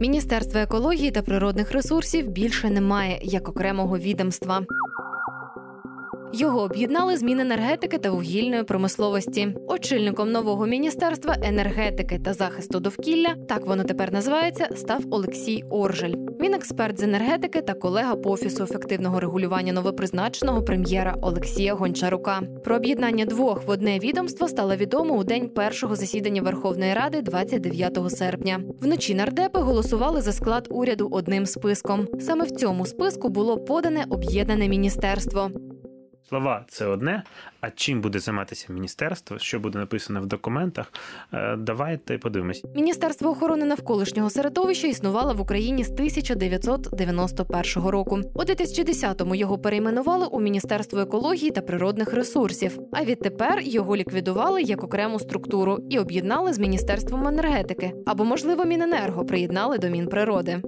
[0.00, 4.66] Міністерства екології та природних ресурсів більше немає як окремого відомства.
[6.34, 9.54] Його об'єднали з Міненергетики та вугільної промисловості.
[9.68, 16.14] Очільником нового міністерства енергетики та захисту довкілля, так воно тепер називається, став Олексій Оржель.
[16.40, 22.40] Він експерт з енергетики та колега по офісу ефективного регулювання новопризначеного прем'єра Олексія Гончарука.
[22.64, 27.98] Про об'єднання двох в одне відомство стало відомо у день першого засідання Верховної Ради, 29
[28.10, 28.60] серпня.
[28.80, 32.08] Вночі нардепи голосували за склад уряду одним списком.
[32.20, 35.50] Саме в цьому списку було подане об'єднане міністерство.
[36.32, 37.22] Слова це одне.
[37.60, 39.38] А чим буде займатися міністерство?
[39.38, 40.92] Що буде написано в документах?
[41.32, 42.64] Е, Давайте подивимось.
[42.74, 48.20] Міністерство охорони навколишнього середовища існувало в Україні з 1991 року.
[48.34, 52.78] У 2010-му його перейменували у Міністерство екології та природних ресурсів.
[52.92, 59.24] А відтепер його ліквідували як окрему структуру і об'єднали з міністерством енергетики або, можливо, Міненерго
[59.24, 60.62] приєднали до Мінприроди.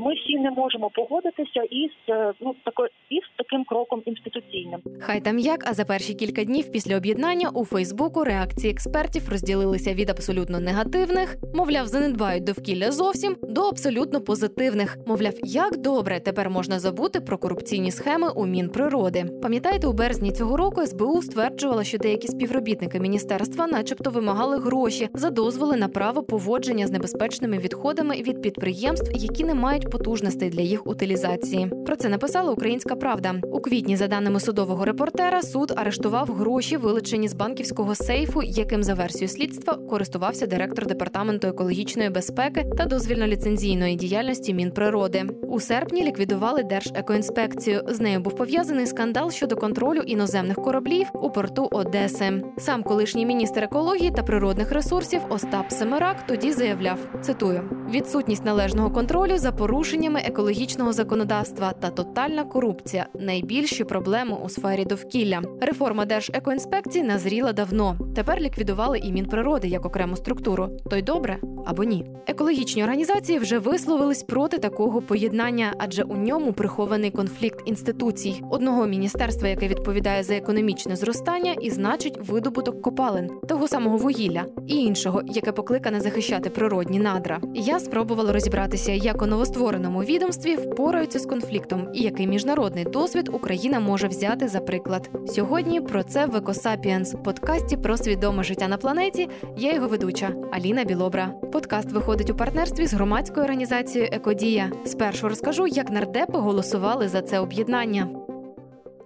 [0.00, 4.80] Ми всі не можемо погодитися із е, ну такою із таким кроком інституційним.
[5.00, 9.94] Хай там як, а за перші кілька днів після об'єднання у Фейсбуку реакції експертів розділилися
[9.94, 14.96] від абсолютно негативних, мовляв, занедбають довкілля зовсім, до абсолютно позитивних.
[15.06, 19.24] Мовляв, як добре тепер можна забути про корупційні схеми у Мінприроди.
[19.42, 25.30] Пам'ятаєте, у березні цього року СБУ стверджувала, що деякі співробітники міністерства, начебто, вимагали гроші за
[25.30, 30.86] дозволи на право поводження з небезпечними відходами від підприємств, які не мають потужностей для їх
[30.86, 31.70] утилізації.
[31.86, 33.96] Про це написала Українська Правда у квітні.
[33.96, 39.74] За даними судового репортера, суд арештував гроші, вилучені з банківського сейфу, яким за версією слідства
[39.74, 45.24] користувався директор департаменту екологічної безпеки та дозвільно-ліцензійної діяльності Мінприроди.
[45.42, 47.82] У серпні ліквідували Держекоінспекцію.
[47.88, 52.42] З нею був пов'язаний скандал щодо контролю іноземних кораблів у порту Одеси.
[52.58, 59.38] Сам колишній міністр екології та природних ресурсів Остап Семерак тоді заявляв: цитую: відсутність належного контролю
[59.38, 65.42] за порушеннями екологічного законодавства та тотальна корупція найбільші проблеми у сфері довкілля.
[65.60, 67.98] Реформа Держекоінспекції назріла давно.
[68.14, 70.68] Тепер ліквідували і Мінприроди як окрему структуру.
[70.90, 72.04] То й добре або ні.
[72.26, 79.48] Екологічні організації вже висловились проти такого поєднання, адже у ньому прихований конфлікт інституцій одного міністерства,
[79.48, 85.52] яке відповідає за економічне зростання, і значить видобуток копалин, того самого вугілля, і іншого, яке
[85.52, 87.40] покликане захищати природні надра.
[87.54, 93.80] Я спробувала розібратися, як у новоствореному відомстві впораються з конфліктом, і який міжнародний досвід Україна
[93.80, 95.10] може взяти за приклад.
[95.26, 99.28] Сьогодні про це в Екосапіенс подкасті про свідоме життя на планеті.
[99.56, 101.34] Я його ведуча Аліна Білобра.
[101.52, 104.72] Подкаст виходить у партнерстві з громадською організацією Екодія.
[104.86, 108.08] Спершу розкажу, як нардепи голосували за це об'єднання.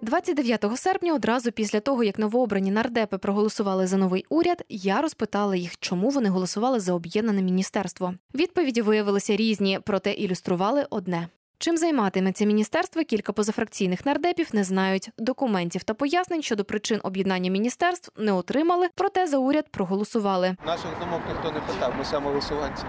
[0.03, 5.79] 29 серпня, одразу після того, як новообрані нардепи проголосували за новий уряд, я розпитала їх,
[5.79, 8.15] чому вони голосували за об'єднане міністерство.
[8.35, 11.29] Відповіді виявилися різні, проте ілюстрували одне.
[11.63, 15.11] Чим займатиметься міністерство, кілька позафракційних нардепів не знають.
[15.19, 20.57] Документів та пояснень щодо причин об'єднання міністерств не отримали, проте за уряд проголосували.
[20.67, 22.83] Наших думок ніхто не питав, ми самовисуванці.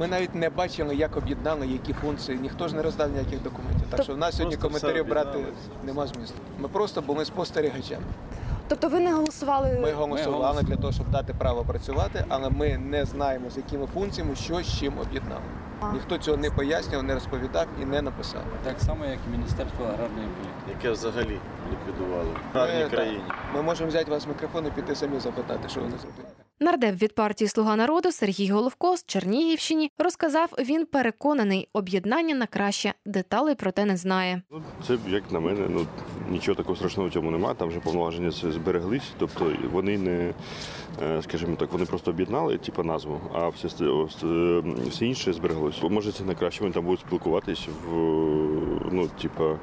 [0.00, 2.38] Ми навіть не бачили, як об'єднали, які функції.
[2.38, 3.86] Ніхто ж не роздав ніяких документів.
[3.90, 5.38] Так що в нас сьогодні коментарів брати
[5.84, 6.36] нема змісту.
[6.58, 8.04] Ми просто були спостерігачами.
[8.68, 10.62] Тобто ви не голосували Ми голосували.
[10.62, 14.78] для того, щоб дати право працювати, але ми не знаємо, з якими функціями що з
[14.80, 15.42] чим об'єднали.
[15.92, 18.42] Ніхто цього не пояснював, не розповідав і не написав.
[18.64, 20.68] Так само, як і Міністерство аграрної політики.
[20.76, 21.40] яке взагалі
[21.72, 23.22] ліквідувало в Ми, гарній країні.
[23.54, 26.28] Ми можемо взяти вас мікрофон і піти самі запитати, що вони зробили.
[26.60, 32.94] Нардеп від партії Слуга народу Сергій Головко з Чернігівщині розказав, він переконаний, об'єднання на краще.
[33.06, 34.42] Деталей проте не знає.
[34.50, 35.86] Ну, це як на мене, ну
[36.30, 37.54] нічого такого страшного в цьому немає.
[37.54, 39.12] Там вже повноваження збереглись.
[39.18, 40.34] Тобто вони не,
[41.02, 45.82] е, скажімо так, вони просто об'єднали, типу, назву, а все, е, все інше збереглось.
[45.82, 47.92] Може, це не краще, вони там будуть спілкуватись в
[48.92, 49.58] ну, типа,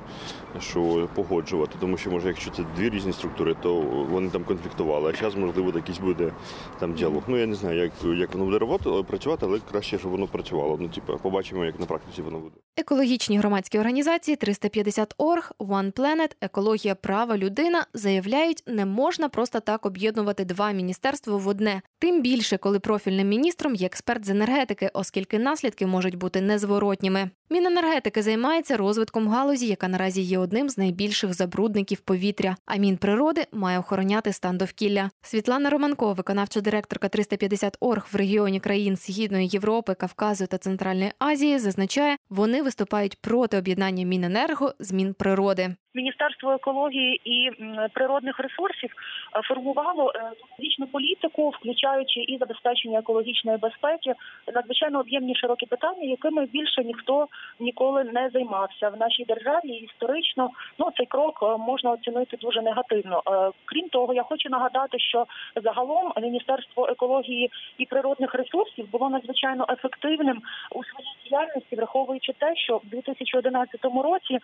[0.60, 1.76] що погоджувати.
[1.80, 5.14] Тому що може, якщо це дві різні структури, то вони там конфліктували.
[5.14, 6.32] А зараз, можливо, якийсь буде
[6.80, 7.24] там діалог.
[7.28, 10.78] Ну я не знаю, як, як воно буде роботи- працювати, але краще, щоб воно працювало.
[10.82, 12.56] Ну, типа, побачимо, як на практиці воно буде.
[12.78, 19.86] Екологічні громадські організації 350 Орг, One Planet, Екологія права людина заявляють, не можна просто так
[19.86, 21.82] об'єднувати два міністерства в одне.
[22.00, 27.30] Тим більше, коли профільним міністром є експерт з енергетики, оскільки наслідки можуть бути незворотніми.
[27.50, 32.56] Міненергетики займається розвитком галузі, яка наразі є одним з найбільших забрудників повітря.
[32.66, 35.10] А Мінприроди має охороняти стан довкілля.
[35.22, 41.60] Світлана Романко, виконавча директорка 350 Орг в регіоні країн Східної Європи, Кавказу та Центральної Азії,
[41.60, 45.76] зазначає, вони виступають проти об'єднання Міненерго з Мінприроди.
[45.94, 47.52] Міністерство екології і
[47.94, 48.90] природних ресурсів
[49.36, 54.14] е, формувало екологічну політику, включаючи і забезпечення екологічної безпеки,
[54.54, 57.28] надзвичайно об'ємні широкі питання, якими більше ніхто
[57.60, 59.68] ніколи не займався в нашій державі.
[59.70, 63.24] Історично ну цей крок е, можна оцінити дуже негативно.
[63.28, 65.26] Е, Крім того, я хочу нагадати, що
[65.64, 72.78] загалом Міністерство екології і природних ресурсів було надзвичайно ефективним у своїй діяльності, враховуючи те, що
[72.78, 74.38] в 2011 році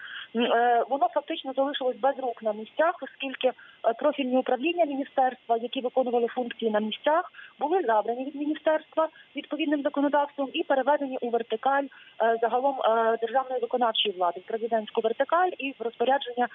[0.89, 3.53] воно фактично залишилось без рук на місцях, оскільки е,
[3.99, 10.63] профільні управління міністерства, які виконували функції на місцях, були забрані від міністерства відповідним законодавством і
[10.63, 16.47] переведені у вертикаль е, загалом е, державної виконавчої влади, президентську вертикаль і в розпорядження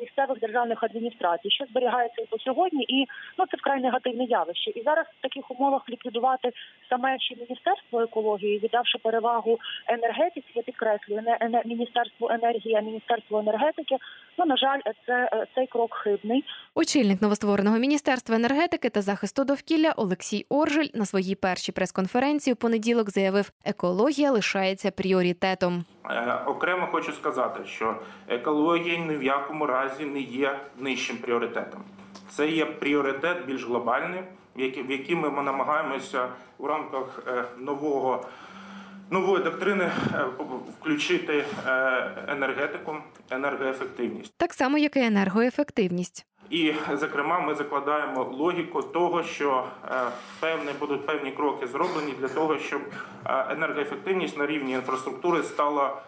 [0.00, 3.06] місцевих державних адміністрацій, що зберігається і по сьогодні, і
[3.38, 4.70] ну це вкрай негативне явище.
[4.70, 6.50] І зараз в таких умовах ліквідувати
[6.88, 9.58] саме ще міністерство екології, віддавши перевагу
[9.88, 13.96] енергетиці, я підкреслюю, не міністерству енергії, а міністерству енергетики.
[14.38, 16.44] Ну на жаль, це е, цей крок хибний.
[16.74, 23.10] Очільник новоствореного міністерства енергетики та захисту довкілля Олексій Оржель на своїй першій прес-конференції у понеділок
[23.10, 25.84] заявив, екологія лишається пріоритетом.
[26.10, 27.96] Е, Окремо хочу сказати, що
[28.28, 31.84] екологія ні в якому разі не є нижчим пріоритетом.
[32.28, 34.20] Це є пріоритет більш глобальний,
[34.56, 36.28] в який, ми намагаємося
[36.58, 38.24] у рамках е, нового.
[39.10, 40.24] Нової доктрини е,
[40.80, 42.96] включити е, енергетику,
[43.30, 44.34] енергоефективність.
[44.36, 46.26] Так само, як і енергоефективність.
[46.50, 49.94] І, зокрема, ми закладаємо логіку того, що е,
[50.40, 52.82] певні будуть певні кроки зроблені для того, щоб
[53.50, 56.02] енергоефективність на рівні інфраструктури стала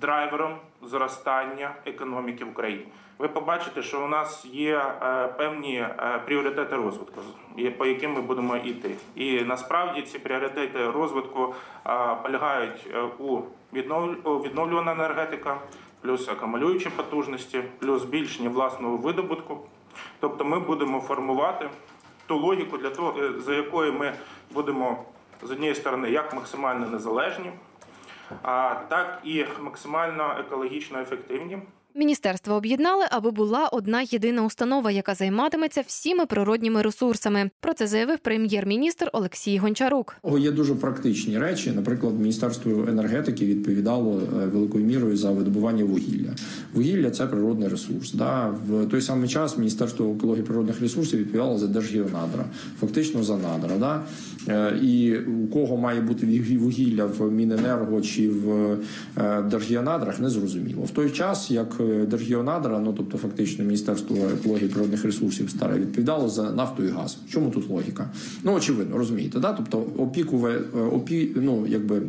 [0.00, 2.86] драйвером зростання економіки в Україні.
[3.18, 7.20] Ви побачите, що у нас є е, певні е, пріоритети розвитку,
[7.78, 8.94] по яким ми будемо йти.
[9.14, 11.54] І насправді ці пріоритети розвитку
[11.86, 13.38] е, полягають у
[13.72, 15.56] віднов- відновлювана енергетика,
[16.00, 19.58] плюс акумулюючі потужності, плюс збільшення власного видобутку.
[20.20, 21.68] Тобто ми будемо формувати
[22.26, 24.12] ту логіку для того, за якою ми
[24.50, 25.04] будемо
[25.42, 27.52] з однієї сторони як максимально незалежні,
[28.88, 31.58] так і максимально екологічно ефективні.
[31.96, 37.50] Міністерство об'єднали, аби була одна єдина установа, яка займатиметься всіми природніми ресурсами.
[37.60, 40.16] Про це заявив прем'єр-міністр Олексій Гончарук.
[40.38, 41.70] Є дуже практичні речі.
[41.70, 46.30] Наприклад, Міністерство енергетики відповідало е, великою мірою за видобування вугілля.
[46.72, 48.12] Вугілля це природний ресурс.
[48.12, 48.54] Да?
[48.68, 52.44] В той самий час Міністерство екології природних ресурсів відповідало за держгеонадра,
[52.80, 53.76] фактично за надра.
[53.78, 54.02] Да?
[54.48, 56.26] Е, І у кого має бути
[56.58, 58.76] вугілля в Міненерго чи в
[59.18, 60.82] е, держгеонадрах, не зрозуміло.
[60.82, 66.52] В той час, як держгеонадра, ну тобто фактично Міністерство екології природних ресурсів старе відповідало за
[66.52, 67.18] нафту і газ.
[67.28, 68.10] Чому тут логіка?
[68.42, 69.52] Ну очевидно, розумієте, да?
[69.52, 72.02] Тобто опікуве е, опі, ну якби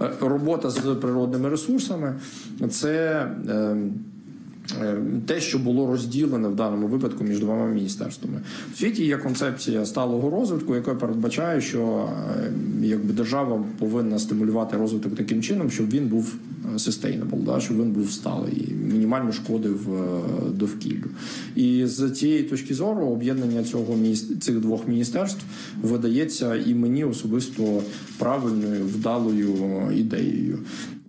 [0.00, 2.14] е, робота з природними ресурсами
[2.70, 3.26] це.
[3.48, 3.76] е, е,
[5.26, 8.40] Те, що було розділене в даному випадку між двома міністерствами,
[8.74, 12.52] в світі є концепція сталого розвитку, яка передбачає, що е,
[12.82, 16.34] якби держава повинна стимулювати розвиток таким чином, щоб він був
[16.74, 20.10] е, sustainable, да, щоб він був сталий, і мінімально е,
[20.54, 21.06] довкіллю.
[21.56, 23.98] І з цієї точки зору об'єднання цього
[24.40, 25.44] цих двох міністерств
[25.82, 27.82] видається і мені особисто
[28.18, 29.56] правильною вдалою
[29.96, 30.58] ідеєю.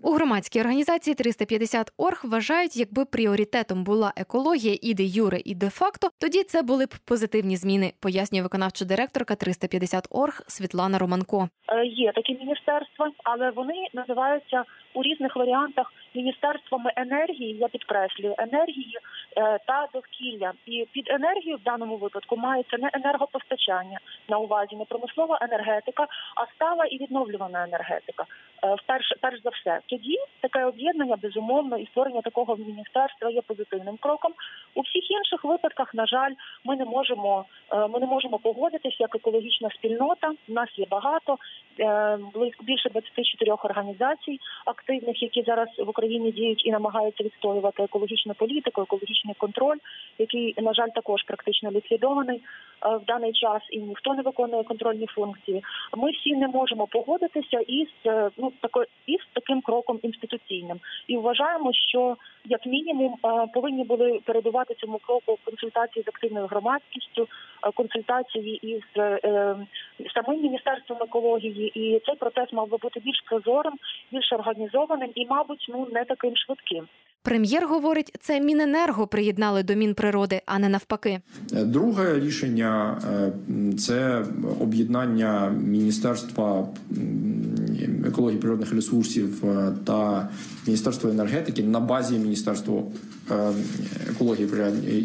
[0.04, 5.70] У громадській організації 350 орг вважають, якби пріоритетом була екологія і де юре, і де
[5.70, 11.50] факто, тоді це були б позитивні зміни, пояснює виконавча директорка 350 орг Світлана Романко.
[11.70, 17.58] Е, Є такі міністерства, але вони називаються у різних варіантах міністерствами енергії.
[17.58, 18.98] Я підкреслюю енергії
[19.38, 20.52] е, та довкілля.
[20.66, 24.00] І під енергію в даному випадку мається не енергопостачання
[24.30, 28.26] на увазі, не промислова енергетика, а стала і відновлювана енергетика.
[28.64, 33.98] Е, Вперше, перш за все, тоді таке об'єднання безумовно і створення такого міністерства є позитивним
[33.98, 34.34] кроком.
[34.76, 39.16] У всіх інших випадках, на жаль, ми не можемо е, ми не можемо погодитися як
[39.16, 40.32] екологічна спільнота.
[40.48, 41.38] У нас є багато
[42.64, 49.78] більше 24 організацій активних, які зараз в діють і намагаються відстоювати екологічну політику, екологічний контроль,
[50.20, 55.08] який на жаль також практично ліквідований е, в даний час, і ніхто не виконує контрольні
[55.08, 55.64] функції.
[55.98, 61.74] Ми всі не можемо погодитися із е, ну тако із таким кроком інституційним, і вважаємо,
[61.74, 68.60] що як мінімум е, повинні були передувати цьому кроку консультації з активною громадськістю, е, консультації
[68.68, 69.20] із е,
[70.16, 73.74] самим міністерством екології, і цей процес мав би бути більш прозорим,
[74.12, 76.88] більш організованим і, мабуть, ну не таким швидким.
[77.24, 81.22] Прем'єр говорить, це Міненерго приєднали до Мінприроди, а не навпаки.
[81.52, 83.02] Друге рішення
[83.78, 84.26] це
[84.62, 86.68] об'єднання міністерства,
[88.08, 90.30] екології природних ресурсів е, та
[90.68, 92.84] Міністерство енергетики на базі Міністерства
[93.32, 93.52] е,
[94.10, 94.50] екології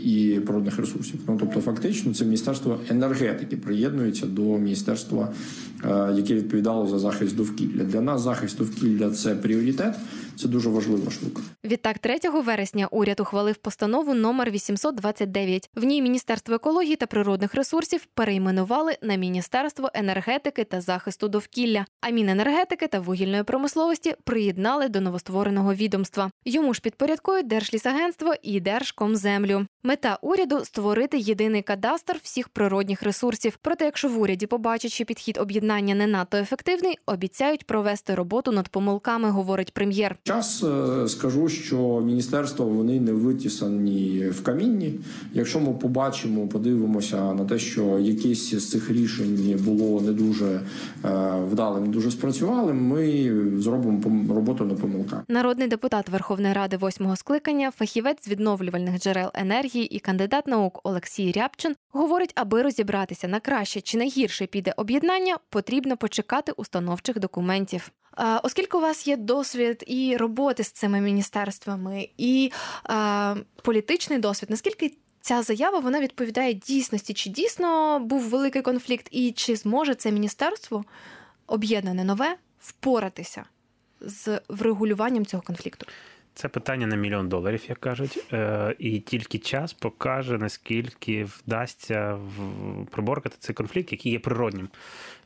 [0.04, 1.21] і природних ресурсів.
[1.28, 5.33] Ну тобто, фактично, це міністерство енергетики приєднується до міністерства,
[6.16, 7.85] яке відповідало за захист довкілля.
[7.85, 9.95] Для нас захист довкілля це пріоритет.
[10.36, 11.42] Це дуже важлива штука.
[11.64, 15.70] Відтак, 3 вересня уряд ухвалив постанову номер 829.
[15.74, 21.86] В ній Міністерство екології та природних ресурсів перейменували на Міністерство енергетики та захисту довкілля.
[22.00, 26.30] А Міненергетики та вугільної промисловості приєднали до новоствореного відомства.
[26.44, 29.66] Йому ж підпорядкують Держлісагентство і Держкомземлю.
[29.82, 33.58] Мета уряду створити єдиний кадастр всіх природних ресурсів.
[33.62, 38.68] Проте, якщо в уряді побачать, що підхід об'єднання не надто ефективний, обіцяють провести роботу над
[38.68, 40.16] помилками, говорить прем'єр.
[40.26, 44.95] Час е, скажу, що міністерства вони не витісані в камінні.
[45.33, 50.61] Якщо ми побачимо, подивимося на те, що якісь з цих рішень було не дуже е,
[51.50, 52.73] вдалим, не дуже спрацювали.
[52.73, 55.23] Ми зробимо роботу на помилках.
[55.28, 61.33] Народний депутат Верховної Ради восьмого скликання, фахівець з відновлювальних джерел енергії і кандидат наук Олексій
[61.33, 67.92] Рябчин говорить, аби розібратися на краще чи на гірше піде об'єднання, потрібно почекати установчих документів.
[68.42, 72.52] Оскільки у вас є досвід і роботи з цими міністерствами, і
[72.90, 77.14] е, політичний досвід, наскільки ця заява вона відповідає дійсності?
[77.14, 80.85] Чи дійсно був великий конфлікт, і чи зможе це міністерство
[81.46, 83.44] об'єднане нове впоратися
[84.00, 85.87] з врегулюванням цього конфлікту?
[86.35, 92.18] Це питання на мільйон доларів, як кажуть, е, і тільки час покаже наскільки вдасться
[92.90, 94.68] приборкати цей конфлікт, який є природнім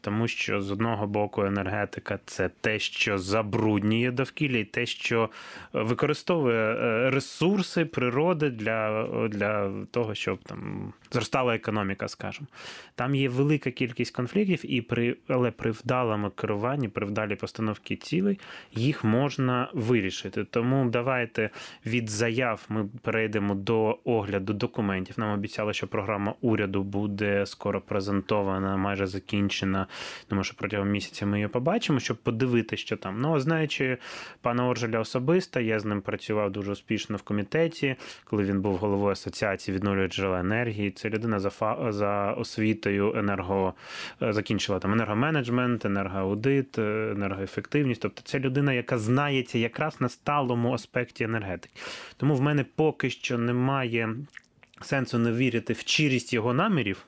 [0.00, 5.30] тому що з одного боку енергетика це те, що забруднює довкілля, і те, що
[5.72, 12.46] використовує е, ресурси природи для для того, щоб там зростала економіка, скажімо.
[12.94, 18.38] Там є велика кількість конфліктів, і при але при вдалому керуванні, при вдалій постановці цілей
[18.72, 20.44] їх можна вирішити.
[20.44, 21.50] Тому давайте
[21.86, 25.14] від заяв ми перейдемо до огляду документів.
[25.18, 29.86] Нам обіцяли, що програма уряду буде скоро презентована, майже закінчена.
[30.30, 33.20] Думаю, що протягом місяця ми її побачимо, щоб подивитися, що там.
[33.20, 33.98] Ну, знаючи
[34.40, 39.12] пана Оржеля особисто, я з ним працював дуже успішно в комітеті, коли він був головою
[39.12, 40.90] асоціації відновлюваних джерела енергії.
[40.90, 41.92] Це людина за фа...
[41.92, 43.74] за освітою енерго
[44.20, 48.02] закінчила там енергоменеджмент, енергоаудит, енергоефективність.
[48.02, 51.74] Тобто це людина, яка знається якраз на сталому аспекті енергетики.
[52.16, 54.16] Тому в мене поки що немає
[54.82, 57.06] сенсу не вірити в чирість його намірів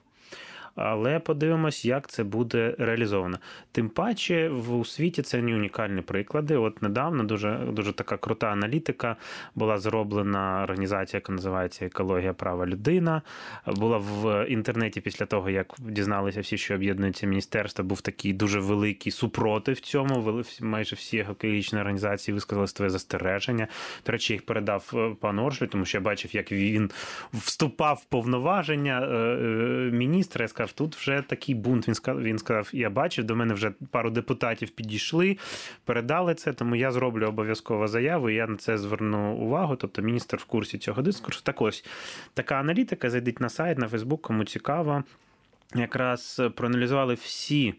[0.75, 3.39] але подивимось, як це буде реалізовано.
[3.73, 6.57] Тим паче в у світі це не унікальні приклади.
[6.57, 9.17] От недавно дуже дуже така крута аналітика
[9.55, 13.23] була зроблена організація, яка називається Екологія права людина.
[13.67, 19.13] Була в інтернеті після того, як дізналися всі, що об'єднується міністерство, був такий дуже великий
[19.13, 20.45] супротив цьому.
[20.61, 23.69] майже всі екологічні організації висказали своє застереження.
[24.07, 26.91] До речі, їх передав е, пан Оршлі, тому що я бачив, як він
[27.33, 30.43] вступав в повноваження е, е, міністра.
[30.43, 31.89] Я сказав, тут вже такий бунт.
[31.89, 35.39] Він сказав, він сказав, я бачив, до мене вже пару депутатів підійшли,
[35.85, 38.31] передали це, тому я зроблю обов'язково заяву.
[38.31, 39.77] і Я на це зверну увагу.
[39.77, 41.41] Тобто міністр в курсі цього дискурсу.
[41.45, 41.85] Так ось
[42.35, 43.11] така аналітика.
[43.11, 45.05] Зайдіть на сайт, на Фейсбук, кому цікаво.
[45.75, 47.75] Якраз проаналізували всі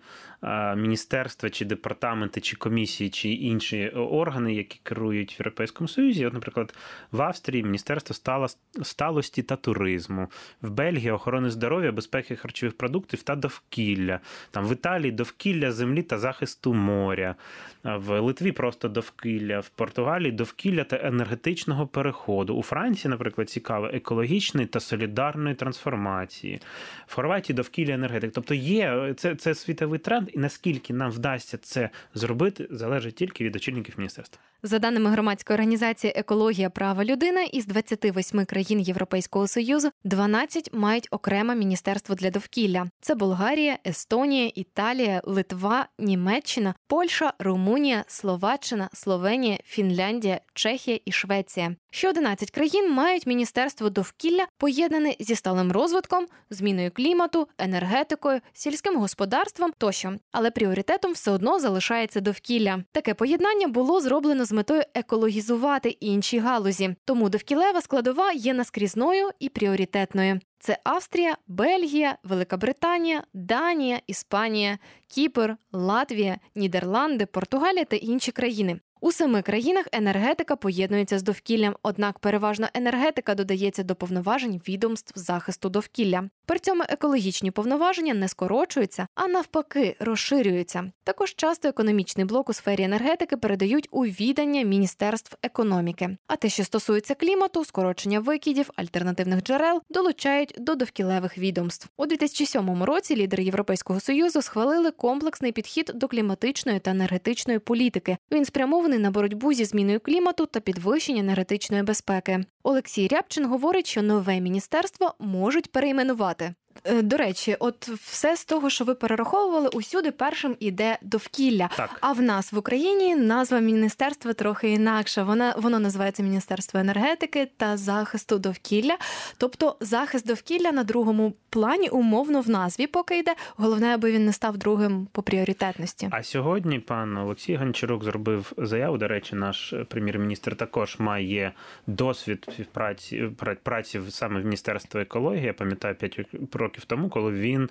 [0.78, 6.26] міністерства, чи департаменти, чи комісії, чи інші органи, які керують в Європейському Союзі.
[6.26, 6.74] От, наприклад,
[7.12, 8.48] в Австрії Міністерство
[8.82, 10.28] сталості та туризму,
[10.62, 14.20] в Бельгії охорони здоров'я, безпеки харчових продуктів та довкілля.
[14.52, 17.36] Там в Італії довкілля землі та захисту моря,
[17.84, 22.56] в Литві просто довкілля, в Португалії довкілля та енергетичного переходу.
[22.56, 26.60] У Франції, наприклад, цікаво, екологічної та солідарної трансформації,
[27.08, 28.32] в Хорватії довкілля енергетики.
[28.36, 33.56] Тобто є це, це світовий тренд і наскільки нам вдасться це зробити, залежить тільки від
[33.56, 34.42] очільників міністерства.
[34.66, 41.56] За даними громадської організації Екологія права людини із 28 країн Європейського союзу 12 мають окреме
[41.56, 51.00] міністерство для довкілля: це Болгарія, Естонія, Італія, Литва, Німеччина, Польща, Румунія, Словаччина, Словенія, Фінляндія, Чехія
[51.06, 51.76] і Швеція.
[51.92, 59.72] Ще 11 країн мають міністерство довкілля, поєднане зі сталим розвитком, зміною клімату, енергетикою, сільським господарством
[59.78, 60.14] тощо.
[60.32, 62.84] Але пріоритетом все одно залишається довкілля.
[62.92, 66.96] Таке поєднання було зроблено з метою екологізувати інші галузі.
[67.06, 70.40] Тому довкілева складова є наскрізною і пріоритетною.
[70.60, 74.78] Це Австрія, Бельгія, Велика Британія, Данія, Іспанія,
[75.08, 78.80] Кіпр, Латвія, Нідерланди, Португалія та інші країни.
[79.04, 85.70] У семи країнах енергетика поєднується з довкіллям, однак переважно енергетика додається до повноважень відомств захисту
[85.70, 86.30] довкілля.
[86.46, 90.92] При цьому екологічні повноваження не скорочуються, а навпаки, розширюються.
[91.04, 96.18] Також часто економічний блок у сфері енергетики передають у відання міністерств економіки.
[96.28, 101.90] А те, що стосується клімату, скорочення викидів, альтернативних джерел, долучають до довкілевих відомств.
[101.98, 108.18] У 2007 році лідери Європейського союзу схвалили комплексний підхід до кліматичної та енергетичної політики.
[108.32, 112.46] Він спрямований на боротьбу зі зміною клімату та підвищення енергетичної безпеки.
[112.64, 116.54] Олексій Рябчин говорить, що нове міністерство можуть перейменувати.
[116.84, 121.70] Е, До речі, от все з того, що ви перераховували, усюди першим іде довкілля.
[121.78, 121.98] Так.
[122.02, 125.24] А в нас в Україні назва міністерства трохи інакша.
[125.24, 128.98] Вона воно називається Міністерство енергетики та захисту довкілля.
[129.38, 133.36] Тобто захист довкілля на другому плані умовно в назві поки йде.
[133.56, 136.08] Головне, аби він не став другим по пріоритетності.
[136.12, 138.98] А сьогодні пан Олексій Гончарук зробив заяву.
[138.98, 141.52] До речі, наш прем'єр-міністр також має
[141.88, 143.30] досвід співпраці
[143.64, 145.46] праці саме в Міністерстві екології.
[145.46, 146.20] Я пам'ятаю 5
[146.54, 147.70] років тому, коли він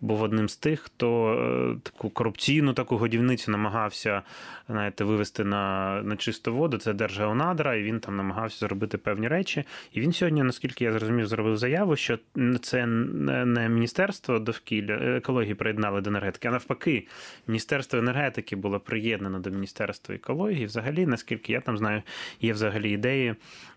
[0.00, 4.22] був одним з тих, хто е, таку корупційну таку годівницю намагався
[4.68, 6.78] знаєте, вивести на, на чисту воду.
[6.78, 9.64] Це Держгеонадра, і він там намагався зробити певні речі.
[9.92, 12.18] І він сьогодні, наскільки я зрозумів, зробив заяву, що
[12.62, 17.06] це не міністерство довкілля екології приєднали до енергетики, а навпаки,
[17.46, 20.66] міністерство енергетики було приєднано до міністерства екології.
[20.66, 22.02] Взагалі, наскільки я там знаю,
[22.40, 23.34] є взагалі ідеї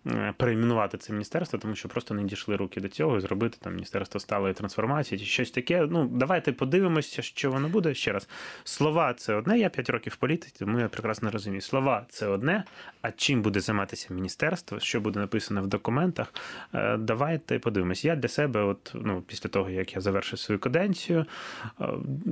[0.07, 3.73] е, перейменувати це міністерство, тому що просто не дійшли руки до цього і зробити там
[3.73, 5.87] міністерство сталої трансформації чи щось таке.
[5.89, 8.29] Ну давайте подивимося, що воно буде ще раз.
[8.63, 9.59] Слова це одне.
[9.59, 11.61] Я 5 років в політиці, тому я прекрасно розумію.
[11.61, 12.63] Слова це одне.
[13.01, 16.33] А чим буде займатися міністерство, що буде написано в документах?
[16.73, 18.05] Е, Давайте подивимось.
[18.05, 21.25] Я для себе, от ну після того як я завершив свою каденцію,
[21.81, 21.85] е,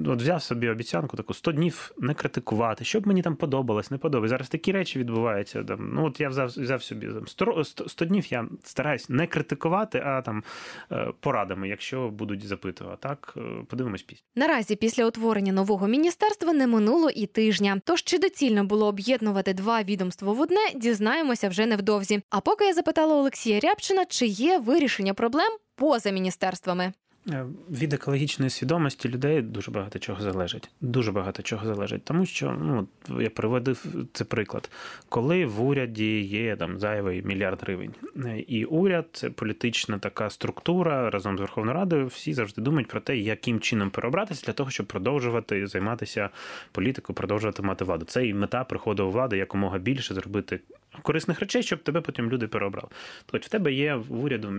[0.05, 4.29] от взяв собі обіцянку таку 100 днів не критикувати, щоб мені там подобалось, не подобалось.
[4.29, 5.63] Зараз такі речі відбуваються.
[5.63, 8.31] Там, ну от я взяв, взяв собі там 100, 100 100 днів.
[8.31, 10.43] Я стараюсь не критикувати, а там
[10.91, 12.97] е, порадами, якщо будуть запитувати.
[12.99, 14.23] Так е, подивимось пісню.
[14.35, 17.81] Наразі після утворення нового міністерства не минуло і тижня.
[17.85, 22.21] Тож чи доцільно було об'єднувати два відомства в одне, дізнаємося вже невдовзі.
[22.29, 26.93] А поки я запитала Олексія Рябчина, чи є вирішення проблем поза міністерствами.
[27.29, 30.69] Е, Від екологічної свідомості людей дуже багато чого залежить.
[30.81, 32.03] Дуже багато чого залежить.
[32.03, 32.87] Тому що ну
[33.21, 34.69] я приводив це приклад,
[35.09, 37.93] коли в уряді є там зайвий мільярд гривень,
[38.25, 42.07] Е, і уряд це політична така структура разом з Верховною Радою.
[42.07, 46.29] Всі завжди думають про те, яким чином переобратися для того, щоб продовжувати займатися
[46.71, 48.05] політикою, продовжувати мати владу.
[48.05, 50.59] Це і мета приходу влади якомога більше зробити
[51.01, 52.87] корисних речей, щоб тебе потім люди переобрали.
[53.25, 54.53] Тобто в тебе є в уряду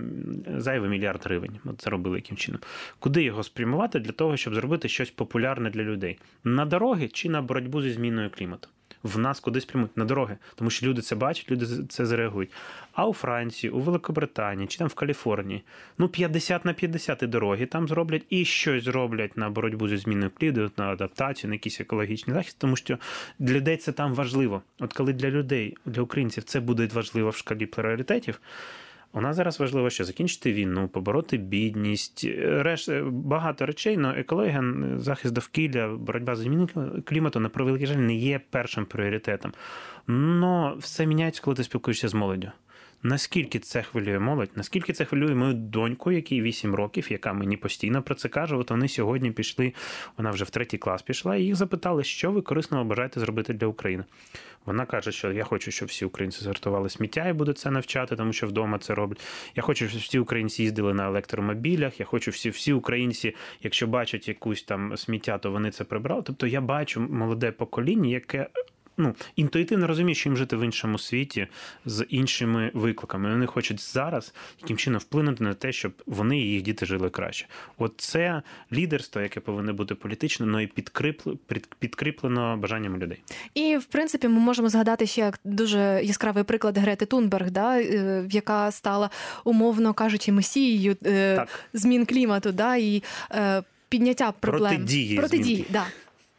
[0.57, 1.59] зайвий мільярд гривень.
[1.65, 2.61] От це робили яким чином.
[2.99, 6.19] Куди його спрямувати для того, щоб зробити щось популярне для людей?
[6.45, 8.69] На дороги чи на боротьбу зі зміною клімату?
[9.07, 12.51] В нас кудись прямують на дороги, тому що люди це бачать, люди це зареагують.
[12.93, 15.63] А у Франції, у Великобританії чи там в Каліфорнії,
[15.99, 20.31] ну 50 на 50 і дороги там зроблять і щось зроблять на боротьбу зі зміною
[20.39, 22.99] кліду, на адаптацію, на якийсь екологічний захист, тому що
[23.39, 24.63] для людей це там важливо.
[24.79, 28.41] От коли для людей, для українців це буде важливо в шкалі пріоритетів.
[29.17, 34.65] У нас зараз важливо, що закінчити війну, побороти бідність, решт багато речей, але екологія,
[34.97, 36.69] захист довкілля, боротьба за зміною
[37.05, 39.53] клімату, на превеликий жаль, не є першим пріоритетом.
[40.07, 42.49] Но все міняється, коли ти спілкуєшся з молоддю.
[43.03, 48.03] Наскільки це хвилює молодь, наскільки це хвилює мою доньку, якій 8 років, яка мені постійно
[48.03, 48.57] про це каже.
[48.57, 49.73] От вони сьогодні пішли,
[50.17, 53.67] вона вже в третій клас пішла, і їх запитали, що ви корисного бажаєте зробити для
[53.67, 54.05] України.
[54.67, 58.33] Вона каже, що я хочу, щоб всі українці згортували сміття і буду це навчати, тому
[58.33, 59.21] що вдома це роблять.
[59.55, 62.01] Я хочу, щоб всі українці їздили на електромобілях.
[62.01, 66.23] Я хочу, всі всі українці, якщо бачать якусь там сміття, то вони це прибрали.
[66.23, 68.47] Тобто я бачу молоде покоління, яке
[68.97, 71.47] ну, інтуїтивно розуміє, що їм жити в іншому світі
[71.85, 73.31] з іншими викликами.
[73.31, 77.47] Вони хочуть зараз яким чином вплинути на те, щоб вони і їх діти жили краще.
[77.79, 81.39] От це лідерство, яке повинно бути політичне, але і підкріплено,
[81.79, 83.23] підкріплено бажаннями людей.
[83.55, 88.27] І в принципі, ми можемо згадати ще як дуже яскравий приклад Грети Тунберг, да, е,
[88.31, 89.11] яка стала
[89.45, 91.49] умовно кажучи месією е, Так.
[91.73, 95.67] змін клімату, да, і е, підняття проблем Протидії протидії.
[95.71, 95.87] Да.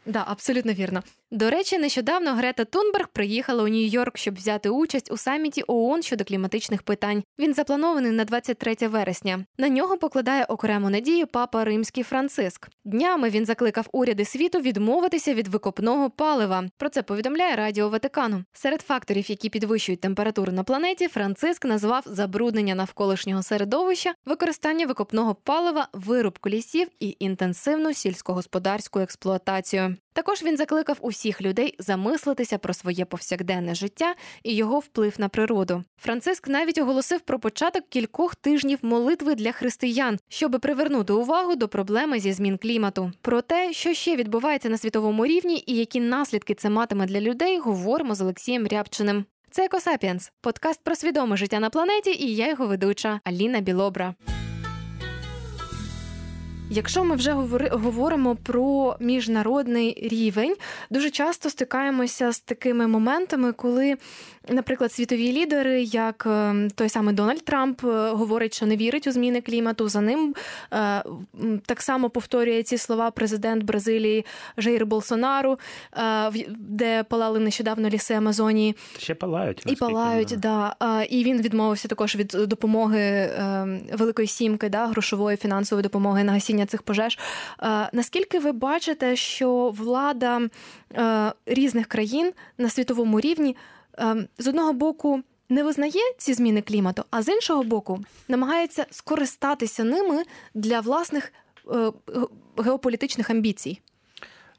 [0.06, 1.02] Да, абсолютно вірно.
[1.30, 6.24] До речі, нещодавно Грета Тунберг приїхала у Нью-Йорк, щоб взяти участь у саміті ООН щодо
[6.24, 7.22] кліматичних питань.
[7.38, 9.44] Він запланований на 23 вересня.
[9.58, 12.68] На нього покладає окрему надію папа Римський Франциск.
[12.84, 16.64] Днями він закликав уряди світу відмовитися від викопного палива.
[16.76, 18.44] Про це повідомляє Радіо Ватикану.
[18.52, 25.88] Серед факторів, які підвищують температуру на планеті, Франциск назвав забруднення навколишнього середовища, використання викопного палива,
[25.92, 29.96] вирубку лісів і інтенсивну сільськогосподарську експлуатацію.
[30.18, 35.84] Також він закликав усіх людей замислитися про своє повсякденне життя і його вплив на природу.
[35.98, 42.20] Франциск навіть оголосив про початок кількох тижнів молитви для християн, щоб привернути увагу до проблеми
[42.20, 43.12] зі змін клімату.
[43.20, 47.58] Про те, що ще відбувається на світовому рівні і які наслідки це матиме для людей,
[47.58, 49.24] говоримо з Олексієм Рябчиним.
[49.50, 54.14] Це Екосапіенс, подкаст про свідоме життя на планеті, і я його ведуча Аліна Білобра.
[56.70, 57.32] Якщо ми вже
[57.70, 60.56] говоримо про міжнародний рівень,
[60.90, 63.96] дуже часто стикаємося з такими моментами, коли,
[64.50, 69.12] наприклад, світові лідери, як е, той самий Дональд Трамп, е, говорить, що не вірить у
[69.12, 69.88] зміни клімату.
[69.88, 70.34] За ним
[70.72, 71.02] е,
[71.66, 74.26] так само повторює ці слова президент Бразилії
[74.58, 75.58] Жаїр Болсонару,
[76.48, 78.76] де палали нещодавно ліси Амазонії.
[78.98, 80.76] Ще палають і палають, да.
[81.10, 83.30] І він відмовився також від допомоги
[83.92, 87.18] Великої Сімки, да, грошової фінансової допомоги на гасіння цих пожеж.
[87.92, 90.40] Наскільки ви бачите, що влада
[91.46, 93.56] різних країн на світовому рівні
[94.38, 100.22] з одного боку не визнає ці зміни клімату, а з іншого боку намагається скористатися ними
[100.54, 101.32] для власних
[101.70, 101.92] е,
[102.56, 103.80] геополітичних амбіцій?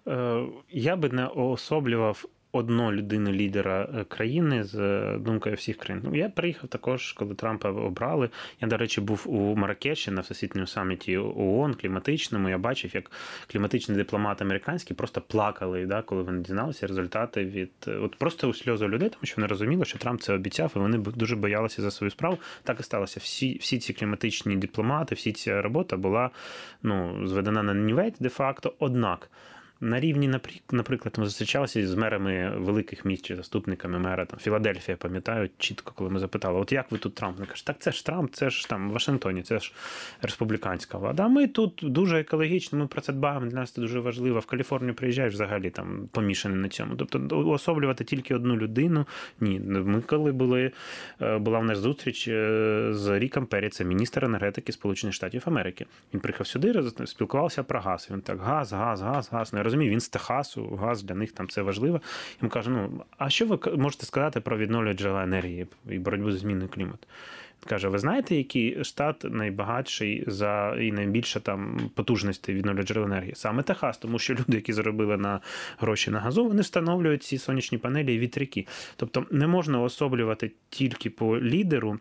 [0.07, 6.03] Е, я би не уособлював одну людину лідера е, країни з е, думкою всіх країн.
[6.05, 8.29] Ну, я приїхав також, коли Трампа обрали.
[8.61, 12.49] Я, до речі, був у Маракеші на всесвітньому саміті ООН кліматичному.
[12.49, 13.11] Я бачив, як
[13.51, 18.53] кліматичні дипломати американські просто плакали, да, коли вони дізналися результати від е, от просто у
[18.53, 21.91] сльози людей, тому що вони розуміли, що Трамп це обіцяв, і вони дуже боялися за
[21.91, 22.37] свою справу.
[22.63, 23.19] Так і сталося.
[23.19, 26.29] Всі всі ці кліматичні дипломати, всі ця робота була
[26.83, 28.73] ну зведена на нівець де-факто.
[28.79, 29.29] Однак.
[29.81, 30.39] На рівні,
[30.71, 36.09] наприклад, ми зустрічалися з мерами великих міст чи заступниками мера там Філадельфія, пам'ятаю чітко, коли
[36.09, 37.37] ми запитали, от як ви тут Трамп?
[37.37, 39.73] Вони кажуть, так це ж Трамп, це ж там Вашингтоні, це ж
[40.21, 41.23] республіканська влада.
[41.23, 43.45] А ми тут дуже екологічно, ми про це дбаємо.
[43.45, 44.39] Для нас це дуже важливо.
[44.39, 46.95] В Каліфорнію приїжджаєш взагалі там помішаний на цьому.
[46.95, 49.05] Тобто уособлювати тільки одну людину.
[49.39, 50.71] Ні, ми коли були,
[51.21, 55.85] е, була в нас зустріч е, з Ріком Перрі, це міністр енергетики Сполучених Штатів Америки.
[56.13, 58.07] Він приїхав сюди, спілкувався про газ.
[58.11, 61.61] Він так газ, газ, газ, газ розумію, він з Техасу, газ для них там це
[61.61, 62.01] важливо.
[62.41, 66.39] Йому каже: ну а що ви можете сказати про відновлювані джерела енергії і боротьбу з
[66.39, 67.07] зміною клімату?
[67.65, 73.33] Каже, ви знаєте, який штат найбагатший за і найбільше там потужності відновлюваних джерел енергії?
[73.35, 75.39] Саме Техас, тому що люди, які заробили на
[75.79, 78.67] гроші на газу, вони встановлюють ці сонячні панелі і вітряки.
[78.95, 81.99] Тобто не можна особлювати тільки по лідеру.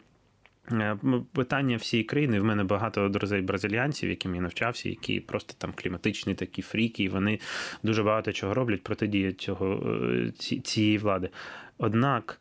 [0.73, 0.97] Е,
[1.33, 2.41] питання всієї країни.
[2.41, 7.09] В мене багато друзей бразильянців, яким я навчався, які просто там кліматичні такі фріки, і
[7.09, 7.39] вони
[7.83, 10.31] дуже багато чого роблять протидії цього е,
[10.63, 11.29] цієї влади.
[11.79, 12.41] Однак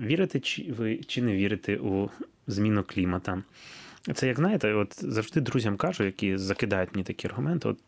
[0.00, 2.10] вірите чи ви чи не вірите у
[2.46, 3.42] зміну клімата?
[4.14, 7.68] Це як знаєте, от завжди друзям кажу, які закидають мені такі аргументи.
[7.68, 7.78] От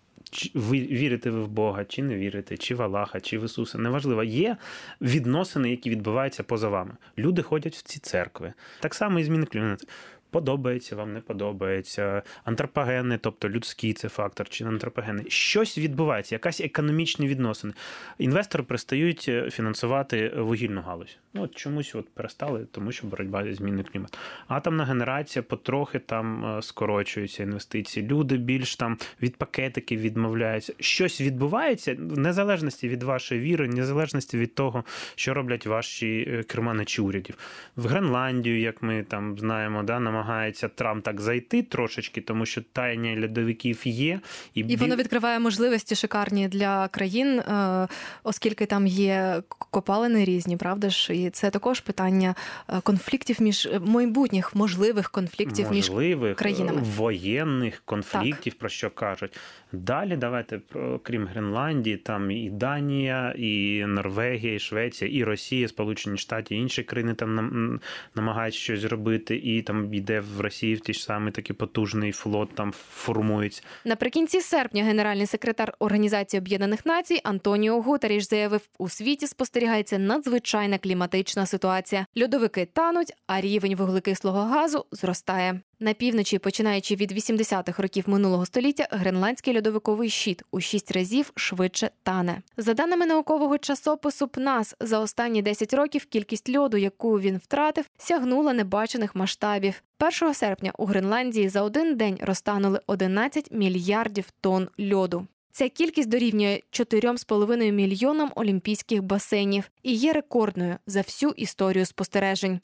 [0.55, 3.79] ви вірите ви в Бога, чи не вірите, чи в Аллаха, чи в Ісуса.
[3.79, 4.57] Неважливо, є
[5.01, 6.97] відносини, які відбуваються поза вами.
[7.19, 8.53] Люди ходять в ці церкви.
[8.81, 9.87] Так само і зміни клімату
[10.35, 12.23] подобається вам, не подобається.
[12.45, 15.25] Антропогенний, тобто людський це фактор, чи не антропогенний.
[15.29, 17.73] Щось відбувається, якась економічні відносини.
[18.19, 21.19] Інвестори перестають е, фінансувати вугільну галузь.
[21.35, 24.19] Ну, от чомусь от перестали, тому що боротьба зі зміною клімату.
[24.49, 28.07] Атомна генерація потрохи там е, скорочується інвестиції.
[28.07, 30.73] Люди більш там від пакетиків відмовляються.
[30.81, 37.03] Щось відбувається в незалежності від вашої віри, незалежності від того, що роблять ваші е, керманичі
[37.03, 37.39] урядів.
[37.77, 42.63] В Гренландію, як ми там знаємо, да, намагається намагається Трамп так зайти трошечки, тому що
[42.73, 44.21] таяння льодовиків є,
[44.55, 47.89] і і воно відкриває можливості шикарні для країн, е,
[48.23, 51.15] оскільки там є копалини різні, правда ж?
[51.15, 52.35] І це також питання
[52.69, 58.59] е, конфліктів між е, майбутніх можливих конфліктів можливих, між країнами воєнних конфліктів, так.
[58.59, 59.39] про що кажуть.
[59.73, 66.19] Далі давайте про крім Гренландії, там і Данія, і Норвегія, і Швеція, і Росія, Сполучені
[66.19, 67.81] Штати, і інші країни там
[68.15, 72.55] намагаються щось зробити, і там йде в Росії в ті ж самі такий потужний флот
[72.55, 73.63] там формується.
[73.85, 81.47] Наприкінці серпня генеральний секретар Організації Об'єднаних Націй Антоніо Гутеріш заявив, у світі спостерігається надзвичайна кліматична
[81.47, 82.07] ситуація.
[82.23, 85.61] Льодовики тануть, а рівень вуглекислого газу зростає.
[85.85, 91.91] На півночі, починаючи від 80-х років минулого століття, гренландський льодовиковий щит у шість разів швидше
[92.03, 92.43] тане.
[92.57, 98.53] За даними наукового часопису ПНАС, за останні 10 років кількість льоду, яку він втратив, сягнула
[98.53, 99.83] небачених масштабів.
[100.23, 105.27] 1 серпня у Гренландії за один день розтанули 11 мільярдів тонн льоду.
[105.53, 112.61] Ця кількість дорівнює 4,5 мільйонам олімпійських басейнів і є рекордною за всю історію спостережень.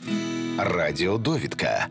[0.59, 1.89] Радіодовідка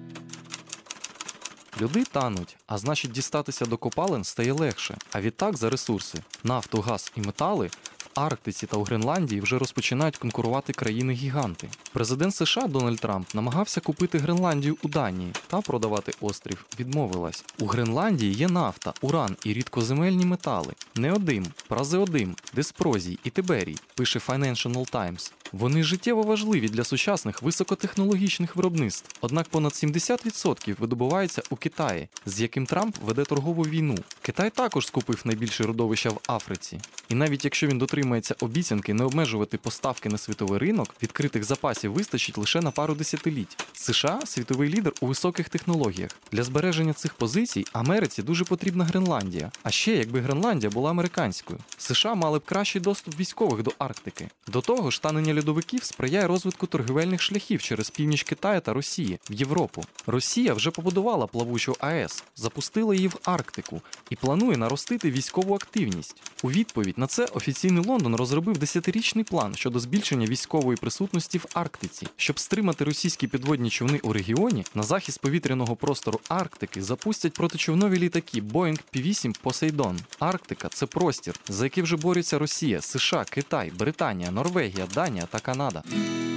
[1.81, 4.97] Льоди тануть, а значить дістатися до копалин стає легше.
[5.11, 7.67] А відтак за ресурси нафту, газ і метали
[8.15, 11.69] в Арктиці та у Гренландії вже розпочинають конкурувати країни-гіганти.
[11.93, 17.43] Президент США Дональд Трамп намагався купити Гренландію у Данії та продавати острів відмовилась.
[17.59, 24.91] У Гренландії є нафта, уран і рідкоземельні метали, неодим, празеодим, диспрозій і тиберій, пише Financial
[24.91, 25.31] Times.
[25.51, 29.15] Вони життєво важливі для сучасних високотехнологічних виробництв.
[29.21, 33.95] Однак понад 70% видобуваються у Китаї, з яким Трамп веде торгову війну.
[34.21, 36.79] Китай також скупив найбільше родовища в Африці.
[37.09, 42.37] І навіть якщо він дотримається обіцянки не обмежувати поставки на світовий ринок, відкритих запасів вистачить
[42.37, 43.65] лише на пару десятиліть.
[43.73, 46.11] США світовий лідер у високих технологіях.
[46.31, 49.51] Для збереження цих позицій Америці дуже потрібна Гренландія.
[49.63, 54.27] А ще якби Гренландія була американською, США мали б кращий доступ військових до Арктики.
[54.47, 59.33] До того ж, танення льодовиків сприяє розвитку торгівельних шляхів через північ Китаю та Росії в
[59.33, 59.83] Європу.
[60.07, 66.15] Росія вже побудувала плавучу АЕС, запустила її в Арктику і планує наростити військову активність.
[66.43, 72.07] У відповідь на це офіційний Лондон розробив десятирічний план щодо збільшення військової присутності в Арктиці,
[72.15, 74.65] щоб стримати російські підводні човни у регіоні.
[74.75, 79.97] На захист повітряного простору Арктики запустять протичовнові літаки Boeing P-8 Poseidon.
[80.19, 85.83] Арктика це простір, за який вже борються Росія, США, Китай, Британія, Норвегія, Данія та Канада.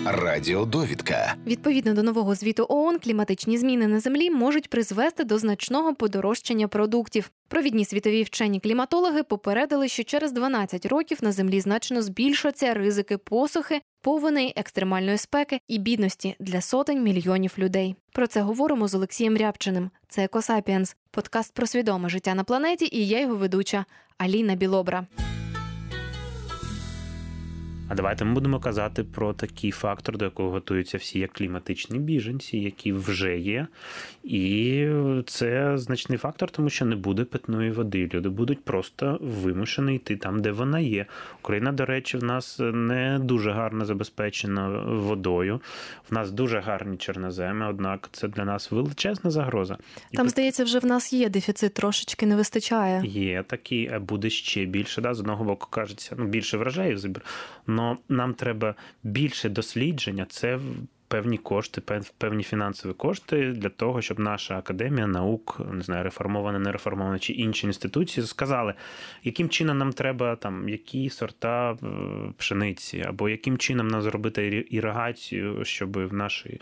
[0.04, 1.34] Радіодовідка.
[1.46, 7.30] Відповідно до нового звіту ООН, кліматичні зміни на землі можуть призвести до значного подорожчання продуктів.
[7.48, 13.80] Провідні світові вчені кліматологи попередили, що через 12 років на землі значно збільшаться ризики посухи,
[14.00, 17.96] повеней, екстремальної спеки і бідності для сотень мільйонів людей.
[18.12, 19.90] Про це говоримо з Олексієм Рябчиним.
[20.08, 23.84] Це Екосапіенс, подкаст про свідоме життя на планеті, і я його ведуча
[24.18, 25.06] Аліна Білобра.
[27.92, 32.58] А давайте ми будемо казати про такий фактор, до якого готуються всі як кліматичні біженці,
[32.58, 33.66] які вже є.
[34.24, 34.86] І
[35.26, 38.10] це значний фактор, тому що не буде питної води.
[38.14, 41.06] Люди будуть просто вимушені йти там, де вона є.
[41.40, 45.60] Україна, до речі, в нас не дуже гарно забезпечена водою.
[46.10, 49.78] В нас дуже гарні чорноземи, однак це для нас величезна загроза.
[50.10, 53.02] І Там, здається, вже в нас є дефіцит, трошечки не вистачає.
[53.04, 55.00] Є такі, а буде ще більше.
[55.00, 55.14] Да?
[55.14, 57.22] З одного боку кажеться, ну більше врожаїв збір.
[58.08, 60.26] Нам треба більше дослідження.
[60.28, 60.58] Це
[61.12, 61.82] певні кошти,
[62.18, 67.32] певні фінансові кошти для того, щоб наша академія наук, не знаю, реформована, не реформована чи
[67.32, 68.74] інші інституції сказали,
[69.24, 71.76] яким чином нам треба там які сорта
[72.36, 76.60] пшениці, або яким чином нам зробити іригацію, щоб в нашій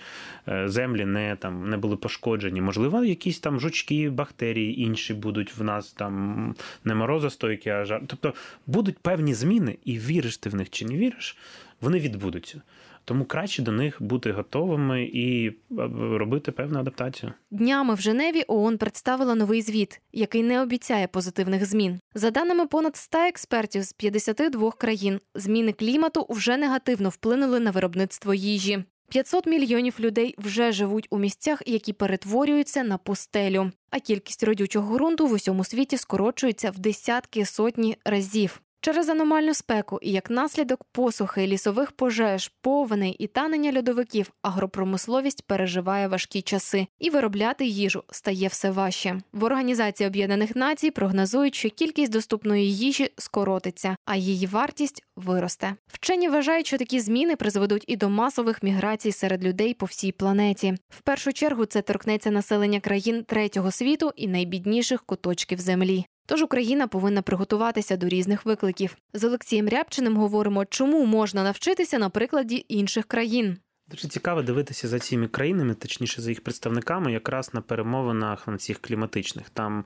[0.65, 2.61] землі не там не були пошкоджені.
[2.61, 8.03] Можливо, якісь там жучки, бактерії інші будуть в нас там не морозостойкі, а жар.
[8.07, 8.35] Тобто
[8.67, 11.37] будуть певні зміни, і віриш ти в них чи не віриш,
[11.81, 12.63] вони відбудуться.
[13.05, 15.53] Тому краще до них бути готовими і
[15.99, 17.33] робити певну адаптацію.
[17.51, 22.01] Днями в Женеві ООН представила новий звіт, який не обіцяє позитивних змін.
[22.15, 28.35] За даними понад 100 експертів з 52 країн, зміни клімату вже негативно вплинули на виробництво
[28.35, 28.85] їжі.
[29.11, 33.71] 500 мільйонів людей вже живуть у місцях, які перетворюються на пустелю.
[33.91, 38.61] А кількість родючого ґрунту в усьому світі скорочується в десятки сотні разів.
[38.83, 46.09] Через аномальну спеку і як наслідок посухи, лісових пожеж, повеней і танення льодовиків агропромисловість переживає
[46.09, 49.21] важкі часи, і виробляти їжу стає все важче.
[49.33, 55.75] В Організації Об'єднаних Націй прогнозують, що кількість доступної їжі скоротиться, а її вартість виросте.
[55.87, 60.75] Вчені вважають, що такі зміни призведуть і до масових міграцій серед людей по всій планеті.
[60.89, 66.07] В першу чергу це торкнеться населення країн третього світу і найбідніших куточків землі.
[66.31, 68.97] Тож Україна повинна приготуватися до різних викликів.
[69.15, 73.57] З Олексієм Рябчиним говоримо, чому можна навчитися на прикладі інших країн.
[73.91, 78.79] Дуже цікаво дивитися за цими країнами, точніше за їх представниками, якраз на перемовинах на цих
[78.79, 79.51] кліматичних.
[79.51, 79.85] Там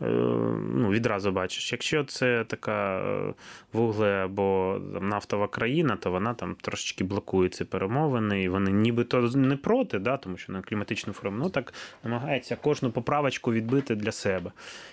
[0.00, 3.02] ну, відразу бачиш, якщо це така
[3.72, 9.20] вугле або там, нафтова країна, то вона там трошечки блокує ці перемовини, і вони нібито
[9.20, 14.12] не проти, да, тому що на кліматичну форму ну, так намагається кожну поправочку відбити для
[14.12, 14.52] себе.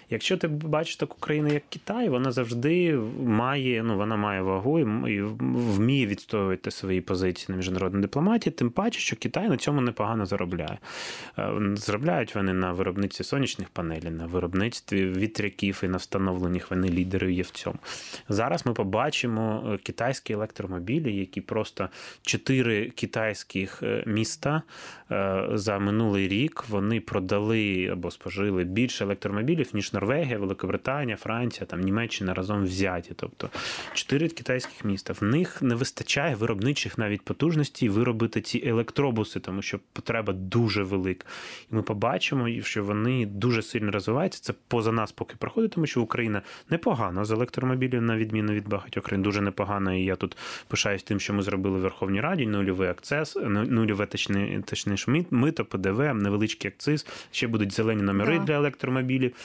[0.10, 5.22] Якщо ти бачиш таку країну, як Китай, вона завжди має, ну вона має вагу і
[5.22, 10.78] вміє відстоювати свої позиції на міжнародній дипломатії тим паче, що Китай на цьому непогано заробляє.
[11.74, 17.44] Заробляють вони на виробництві сонячних панелей, на виробництві вітряків і на встановленнях вони лідери є
[17.44, 17.78] в цьому.
[18.30, 21.90] Зараз ми побачимо китайські електромобілі, які просто
[22.22, 24.62] чотири китайських міста
[25.54, 32.34] за минулий рік вони продали або спожили більше електромобілів, ніж Норвегія, Великобританія, Франція, там Німеччина
[32.34, 33.12] разом взяті.
[33.16, 33.50] Тобто
[33.94, 35.14] чотири китайських міста.
[35.14, 41.26] В них не вистачає виробничих навіть потужностей виробити ці електробуси, тому що потреба дуже велика.
[41.72, 44.42] І ми побачимо, що вони дуже сильно розвиваються.
[44.42, 49.04] Це поза нас поки проходить, тому що Україна непогано з електромобілів, на відміну від багатьох
[49.04, 49.94] країн, дуже непогано.
[49.94, 52.46] І я тут пишаюсь тим, що ми зробили в Верховній Раді.
[52.46, 54.06] Нульовий акцес, нульове
[54.66, 57.08] точніше мито, ПДВ, невеличкий акциз.
[57.32, 58.46] Ще будуть зелені номери да.
[58.46, 59.36] для електромобілів.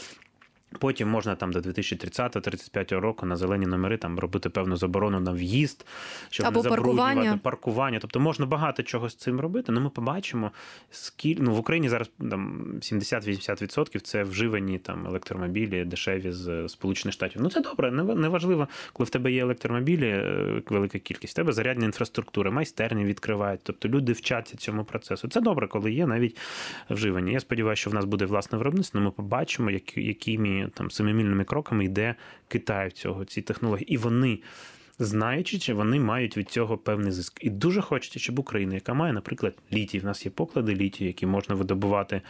[0.79, 5.87] Потім можна там до 2030-35 року на зелені номери там робити певну заборону на в'їзд,
[6.31, 7.39] щоб Або не паркування.
[7.43, 7.99] паркування.
[7.99, 9.73] Тобто можна багато чого з цим робити.
[9.73, 10.51] Ну ми побачимо,
[10.91, 17.43] скільки ну, в Україні зараз там 70-80% це вживані там електромобілі дешеві з Сполучених Штатів.
[17.43, 21.53] Ну це добре, не важливо, коли в тебе є електромобілі, е, велика кількість, в тебе
[21.53, 23.61] зарядна інфраструктура, майстерні відкривають.
[23.62, 25.29] Тобто люди вчаться цьому процесу.
[25.29, 26.37] Це добре, коли є навіть
[26.91, 27.33] вживані.
[27.33, 29.01] Я сподіваюся, що в нас буде власне виробництво.
[29.01, 32.14] Ми побачимо, якими там семимільними кроками йде
[32.48, 34.38] Китай в цього ці технології, і вони.
[34.98, 37.44] Знаючи, чи вони мають від цього певний зиск.
[37.44, 41.26] І дуже хочеться, щоб Україна, яка має, наприклад, літій, в нас є поклади літію, які
[41.26, 42.22] можна видобувати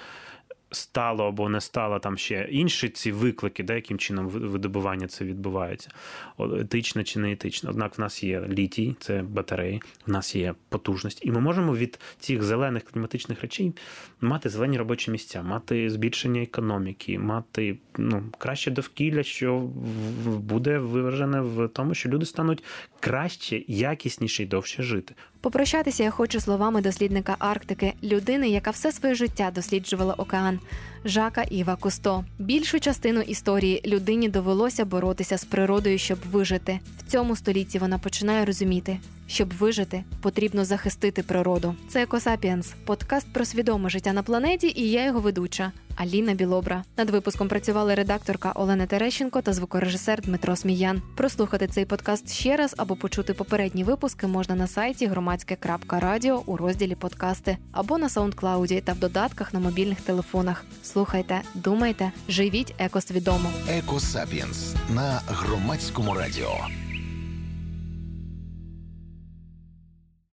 [0.77, 5.91] стало або не стало там ще інші ці виклики, де яким чином видобування це відбувається,
[6.39, 7.71] етично чи не етично.
[7.71, 12.01] Однак в нас є літій, це батареї, в нас є потужність, і ми можемо від
[12.19, 13.73] цих зелених кліматичних речей
[14.21, 19.59] мати зелені робочі місця, мати збільшення економіки, мати ну, краще довкілля, що
[20.25, 22.65] буде виражене в тому, що люди стануть
[23.01, 25.15] краще, якісніше і довше жити.
[25.47, 30.59] Попрощатися я хочу словами дослідника Арктики, людини, яка все своє життя досліджувала океан.
[31.07, 32.25] Жака Іва Кусто.
[32.39, 36.81] Більшу частину історії людині довелося боротися з природою, щоб вижити.
[36.99, 41.75] В цьому столітті вона починає розуміти, щоб вижити, потрібно захистити природу.
[41.89, 46.85] Це Екосапіенс, подкаст про свідоме життя на планеті, і я його ведуча Аліна Білобра.
[46.97, 51.03] Над випуском працювали редакторка Олена Терещенко та звукорежисер Дмитро Сміян.
[51.17, 56.95] Прослухати цей подкаст ще раз або почути попередні випуски можна на сайті громадське.радіо у розділі
[56.95, 60.65] подкасти або на саундклауді та в додатках на мобільних телефонах.
[60.97, 63.51] Слухайте, думайте, живіть екосвідомо.
[63.69, 66.67] Екосапіенс на громадському радіо.